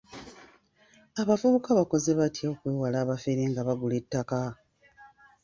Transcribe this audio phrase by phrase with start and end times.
[1.21, 4.39] Abavubuka bakoze batya okwewala abafere nga bagula ettaka?